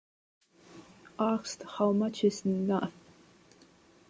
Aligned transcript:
Asked 1.19 1.61
how 1.77 1.91
much 1.91 2.23
is 2.23 2.43
enough? 2.43 2.91